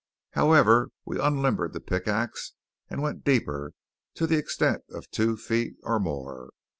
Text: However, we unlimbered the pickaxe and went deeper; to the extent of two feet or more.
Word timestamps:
However, 0.31 0.89
we 1.05 1.19
unlimbered 1.19 1.73
the 1.73 1.79
pickaxe 1.79 2.53
and 2.89 3.03
went 3.03 3.23
deeper; 3.23 3.73
to 4.15 4.25
the 4.25 4.35
extent 4.37 4.81
of 4.89 5.07
two 5.11 5.37
feet 5.37 5.75
or 5.83 5.99
more. 5.99 6.49